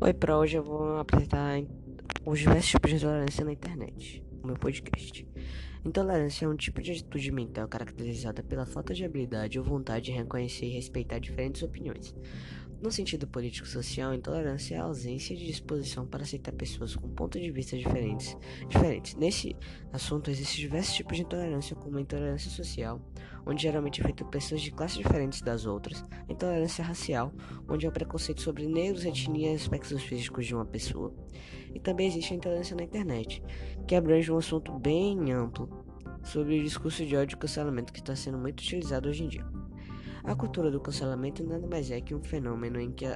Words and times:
Oi, 0.00 0.14
para 0.14 0.38
hoje 0.38 0.56
eu 0.56 0.62
vou 0.62 0.96
apresentar 0.98 1.60
os 2.24 2.38
diversos 2.38 2.70
tipos 2.70 2.88
de 2.88 2.98
intolerância 2.98 3.44
na 3.44 3.52
internet, 3.52 4.22
o 4.40 4.46
meu 4.46 4.54
podcast. 4.54 5.26
Intolerância 5.84 6.44
é 6.44 6.48
um 6.48 6.54
tipo 6.54 6.80
de 6.80 6.92
atitude 6.92 7.32
mental 7.32 7.66
caracterizada 7.66 8.40
pela 8.40 8.64
falta 8.64 8.94
de 8.94 9.04
habilidade 9.04 9.58
ou 9.58 9.64
vontade 9.64 10.04
de 10.04 10.12
reconhecer 10.12 10.66
e 10.66 10.70
respeitar 10.70 11.18
diferentes 11.18 11.64
opiniões. 11.64 12.14
No 12.80 12.92
sentido 12.92 13.26
político-social, 13.26 14.14
intolerância 14.14 14.76
é 14.76 14.78
a 14.78 14.84
ausência 14.84 15.36
de 15.36 15.44
disposição 15.44 16.06
para 16.06 16.22
aceitar 16.22 16.52
pessoas 16.52 16.94
com 16.94 17.08
pontos 17.08 17.42
de 17.42 17.50
vista 17.50 17.76
diferentes. 17.76 18.36
diferentes. 18.68 19.16
Nesse 19.16 19.56
assunto, 19.92 20.30
existem 20.30 20.60
diversos 20.60 20.94
tipos 20.94 21.16
de 21.16 21.24
intolerância, 21.24 21.74
como 21.74 21.98
a 21.98 22.00
intolerância 22.00 22.52
social, 22.52 23.02
onde 23.48 23.62
geralmente 23.62 24.02
é 24.02 24.24
pessoas 24.24 24.60
de 24.60 24.70
classes 24.70 24.98
diferentes 24.98 25.40
das 25.40 25.64
outras, 25.64 26.04
a 26.28 26.32
intolerância 26.32 26.84
racial, 26.84 27.32
onde 27.66 27.86
é 27.86 27.88
o 27.88 27.92
preconceito 27.92 28.42
sobre 28.42 28.66
negros, 28.66 29.06
etnia 29.06 29.52
e 29.52 29.54
aspectos 29.54 30.02
físicos 30.02 30.46
de 30.46 30.54
uma 30.54 30.66
pessoa. 30.66 31.14
E 31.74 31.80
também 31.80 32.06
existe 32.06 32.34
a 32.34 32.36
intolerância 32.36 32.76
na 32.76 32.82
internet, 32.82 33.42
que 33.86 33.94
abrange 33.94 34.30
um 34.30 34.36
assunto 34.36 34.78
bem 34.78 35.32
amplo 35.32 35.68
sobre 36.22 36.58
o 36.58 36.62
discurso 36.62 37.06
de 37.06 37.16
ódio 37.16 37.36
e 37.36 37.38
cancelamento 37.38 37.92
que 37.92 38.00
está 38.00 38.14
sendo 38.14 38.36
muito 38.36 38.60
utilizado 38.60 39.08
hoje 39.08 39.24
em 39.24 39.28
dia. 39.28 39.46
A 40.24 40.34
cultura 40.34 40.70
do 40.70 40.78
cancelamento 40.78 41.42
nada 41.42 41.66
mais 41.66 41.90
é 41.90 42.02
que 42.02 42.14
um 42.14 42.22
fenômeno 42.22 42.78
em 42.78 42.92
que 42.92 43.06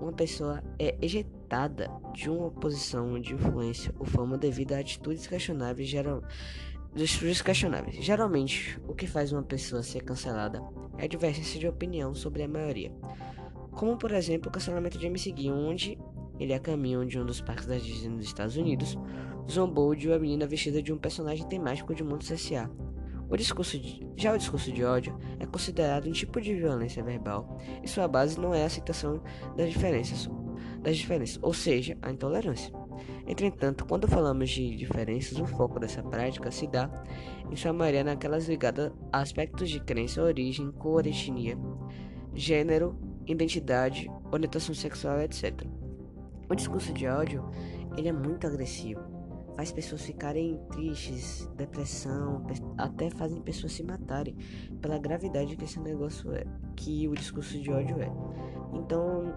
uma 0.00 0.12
pessoa 0.12 0.62
é 0.78 0.96
ejetada 1.02 1.90
de 2.14 2.30
uma 2.30 2.50
posição 2.50 3.20
de 3.20 3.34
influência 3.34 3.94
ou 3.98 4.06
fama 4.06 4.38
devido 4.38 4.72
a 4.72 4.78
atitudes 4.78 5.26
questionáveis, 5.26 5.88
geral, 5.88 6.22
questionáveis. 7.42 7.96
Geralmente, 7.96 8.78
o 8.86 8.94
que 8.94 9.06
faz 9.06 9.32
uma 9.32 9.42
pessoa 9.42 9.82
ser 9.82 10.02
cancelada 10.02 10.62
é 10.98 11.04
a 11.04 11.08
divergência 11.08 11.58
de 11.58 11.66
opinião 11.66 12.14
sobre 12.14 12.42
a 12.42 12.48
maioria. 12.48 12.92
Como, 13.72 13.96
por 13.96 14.12
exemplo, 14.12 14.48
o 14.48 14.52
cancelamento 14.52 14.98
de 14.98 15.06
MC 15.06 15.32
Gui, 15.32 15.50
onde 15.50 15.98
ele 16.38 16.52
a 16.52 16.60
caminho 16.60 17.06
de 17.06 17.18
um 17.18 17.24
dos 17.24 17.40
parques 17.40 17.66
da 17.66 17.76
Disney 17.76 18.08
nos 18.10 18.26
Estados 18.26 18.56
Unidos, 18.56 18.98
zombou 19.50 19.94
de 19.94 20.08
uma 20.08 20.18
menina 20.18 20.46
vestida 20.46 20.82
de 20.82 20.92
um 20.92 20.98
personagem 20.98 21.46
temático 21.48 21.94
de 21.94 22.04
Mundo 22.04 22.22
S.A. 22.22 22.70
O 23.28 23.36
discurso 23.36 23.78
de, 23.78 24.06
já 24.14 24.34
o 24.34 24.38
discurso 24.38 24.70
de 24.70 24.84
ódio 24.84 25.18
é 25.40 25.46
considerado 25.46 26.06
um 26.06 26.12
tipo 26.12 26.38
de 26.40 26.54
violência 26.54 27.02
verbal 27.02 27.58
e 27.82 27.88
sua 27.88 28.06
base 28.06 28.38
não 28.38 28.52
é 28.52 28.62
a 28.62 28.66
aceitação 28.66 29.22
das 29.56 29.70
diferenças, 29.70 30.28
das 30.82 30.96
diferenças, 30.96 31.38
ou 31.42 31.54
seja, 31.54 31.96
a 32.02 32.10
intolerância. 32.10 32.72
Entretanto, 33.26 33.84
quando 33.86 34.08
falamos 34.08 34.50
de 34.50 34.76
diferenças, 34.76 35.38
o 35.38 35.46
foco 35.46 35.78
dessa 35.78 36.02
prática 36.02 36.50
se 36.50 36.66
dá, 36.66 36.90
em 37.50 37.56
sua 37.56 37.72
maioria, 37.72 38.04
naquelas 38.04 38.48
ligadas 38.48 38.92
a 39.12 39.20
aspectos 39.20 39.70
de 39.70 39.80
crença, 39.80 40.22
origem, 40.22 40.70
cor, 40.72 41.06
etnia, 41.06 41.56
gênero, 42.34 42.98
identidade, 43.26 44.10
orientação 44.30 44.74
sexual, 44.74 45.20
etc. 45.20 45.64
O 46.50 46.54
discurso 46.54 46.92
de 46.92 47.06
ódio 47.06 47.48
ele 47.96 48.08
é 48.08 48.12
muito 48.12 48.46
agressivo 48.46 49.22
faz 49.56 49.72
pessoas 49.72 50.02
ficarem 50.02 50.58
tristes, 50.70 51.48
depressão, 51.56 52.44
até 52.78 53.10
fazem 53.10 53.40
pessoas 53.42 53.72
se 53.72 53.82
matarem 53.82 54.36
pela 54.80 54.98
gravidade 54.98 55.56
que 55.56 55.64
esse 55.64 55.78
negócio 55.80 56.32
é, 56.34 56.44
que 56.76 57.06
o 57.08 57.14
discurso 57.14 57.60
de 57.60 57.70
ódio 57.70 58.00
é. 58.00 58.10
Então, 58.72 59.34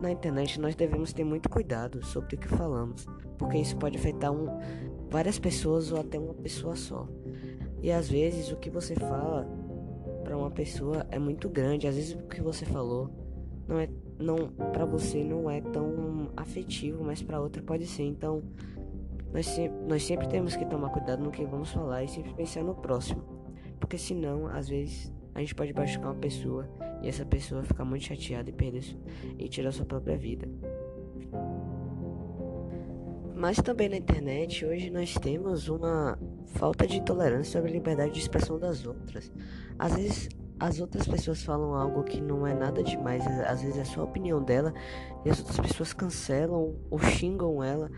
na 0.00 0.10
internet 0.10 0.60
nós 0.60 0.74
devemos 0.74 1.12
ter 1.12 1.24
muito 1.24 1.48
cuidado 1.48 2.04
sobre 2.04 2.36
o 2.36 2.38
que 2.38 2.48
falamos, 2.48 3.06
porque 3.36 3.58
isso 3.58 3.76
pode 3.76 3.96
afetar 3.98 4.32
um, 4.32 4.46
várias 5.10 5.38
pessoas 5.38 5.92
ou 5.92 6.00
até 6.00 6.18
uma 6.18 6.34
pessoa 6.34 6.76
só. 6.76 7.08
E 7.82 7.90
às 7.90 8.08
vezes 8.08 8.50
o 8.50 8.56
que 8.56 8.70
você 8.70 8.94
fala 8.94 9.46
para 10.24 10.36
uma 10.36 10.50
pessoa 10.50 11.06
é 11.10 11.18
muito 11.18 11.48
grande, 11.48 11.86
às 11.86 11.94
vezes 11.94 12.14
o 12.14 12.28
que 12.28 12.40
você 12.40 12.64
falou 12.64 13.10
não 13.66 13.78
é 13.78 13.88
não 14.18 14.48
para 14.48 14.84
você 14.84 15.22
não 15.22 15.48
é 15.48 15.60
tão 15.60 16.30
afetivo, 16.36 17.04
mas 17.04 17.22
para 17.22 17.40
outra 17.40 17.62
pode 17.62 17.86
ser. 17.86 18.02
Então, 18.02 18.42
nós, 19.32 19.46
se, 19.46 19.68
nós 19.86 20.02
sempre 20.02 20.26
temos 20.28 20.56
que 20.56 20.64
tomar 20.64 20.90
cuidado 20.90 21.22
no 21.22 21.30
que 21.30 21.44
vamos 21.44 21.70
falar 21.70 22.02
e 22.02 22.08
sempre 22.08 22.34
pensar 22.34 22.64
no 22.64 22.74
próximo. 22.74 23.22
Porque 23.78 23.96
senão, 23.96 24.46
às 24.48 24.68
vezes, 24.68 25.12
a 25.34 25.40
gente 25.40 25.54
pode 25.54 25.72
machucar 25.72 26.08
uma 26.08 26.20
pessoa 26.20 26.68
e 27.02 27.08
essa 27.08 27.24
pessoa 27.24 27.62
ficar 27.62 27.84
muito 27.84 28.04
chateada 28.04 28.48
e 28.50 28.52
perder 28.52 28.84
e 29.38 29.48
tirar 29.48 29.72
sua 29.72 29.86
própria 29.86 30.16
vida. 30.16 30.48
Mas 33.34 33.58
também 33.58 33.88
na 33.88 33.96
internet, 33.96 34.64
hoje 34.64 34.90
nós 34.90 35.14
temos 35.14 35.68
uma 35.68 36.18
falta 36.46 36.86
de 36.86 37.00
tolerância 37.02 37.52
sobre 37.52 37.70
a 37.70 37.72
liberdade 37.72 38.12
de 38.12 38.18
expressão 38.18 38.58
das 38.58 38.84
outras. 38.84 39.30
Às 39.78 39.94
vezes 39.94 40.28
as 40.60 40.80
outras 40.80 41.06
pessoas 41.06 41.42
falam 41.44 41.72
algo 41.72 42.02
que 42.02 42.20
não 42.20 42.44
é 42.44 42.52
nada 42.52 42.82
demais, 42.82 43.24
às 43.46 43.62
vezes 43.62 43.78
é 43.78 43.84
só 43.84 44.00
a 44.00 44.04
opinião 44.04 44.42
dela, 44.42 44.74
e 45.24 45.30
as 45.30 45.38
outras 45.38 45.60
pessoas 45.60 45.92
cancelam 45.92 46.74
ou 46.90 46.98
xingam 46.98 47.62
ela 47.62 47.88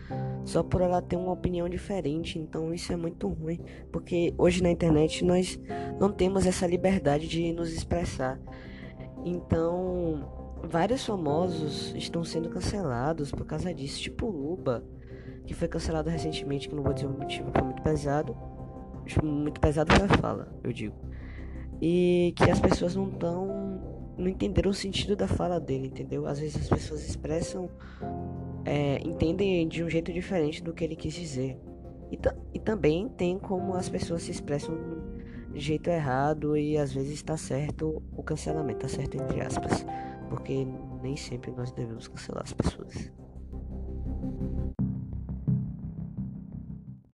só 0.45 0.61
por 0.61 0.81
ela 0.81 1.01
ter 1.01 1.15
uma 1.15 1.31
opinião 1.31 1.67
diferente. 1.67 2.37
Então 2.37 2.71
isso 2.71 2.93
é 2.93 2.95
muito 2.95 3.27
ruim, 3.27 3.59
porque 3.91 4.33
hoje 4.37 4.61
na 4.61 4.69
internet 4.69 5.25
nós 5.25 5.59
não 5.99 6.11
temos 6.11 6.45
essa 6.45 6.67
liberdade 6.67 7.27
de 7.27 7.51
nos 7.51 7.73
expressar. 7.73 8.39
Então, 9.23 10.59
vários 10.63 11.05
famosos 11.05 11.93
estão 11.95 12.23
sendo 12.23 12.49
cancelados 12.49 13.31
por 13.31 13.45
causa 13.45 13.73
disso, 13.73 14.01
tipo 14.01 14.27
Luba, 14.27 14.83
que 15.45 15.53
foi 15.53 15.67
cancelado 15.67 16.09
recentemente, 16.09 16.69
que 16.69 16.75
não 16.75 16.83
vou 16.83 16.93
dizer 16.93 17.07
o 17.07 17.11
motivo, 17.11 17.51
foi 17.51 17.63
muito 17.63 17.81
pesado. 17.81 18.35
Muito 19.23 19.59
pesado 19.59 19.93
foi 19.93 20.05
a 20.05 20.17
fala, 20.17 20.47
eu 20.63 20.71
digo 20.71 20.95
e 21.81 22.33
que 22.37 22.49
as 22.49 22.59
pessoas 22.59 22.95
não 22.95 23.09
estão 23.09 23.81
não 24.17 24.27
entenderam 24.27 24.69
o 24.69 24.73
sentido 24.73 25.15
da 25.15 25.27
fala 25.27 25.59
dele, 25.59 25.87
entendeu? 25.87 26.27
Às 26.27 26.39
vezes 26.39 26.61
as 26.61 26.69
pessoas 26.69 27.07
expressam, 27.07 27.67
é, 28.63 28.99
entendem 29.03 29.67
de 29.67 29.83
um 29.83 29.89
jeito 29.89 30.13
diferente 30.13 30.61
do 30.61 30.73
que 30.73 30.83
ele 30.83 30.95
quis 30.95 31.13
dizer. 31.13 31.57
E, 32.11 32.19
e 32.53 32.59
também 32.59 33.09
tem 33.09 33.39
como 33.39 33.73
as 33.73 33.89
pessoas 33.89 34.21
se 34.21 34.29
expressam 34.29 34.77
jeito 35.55 35.89
errado 35.89 36.55
e 36.57 36.77
às 36.77 36.93
vezes 36.93 37.13
está 37.13 37.37
certo 37.37 38.01
o 38.15 38.23
cancelamento, 38.23 38.85
está 38.85 39.01
certo 39.01 39.15
entre 39.15 39.41
aspas, 39.41 39.85
porque 40.29 40.65
nem 41.01 41.15
sempre 41.15 41.51
nós 41.51 41.71
devemos 41.71 42.07
cancelar 42.07 42.43
as 42.43 42.53
pessoas. 42.53 43.11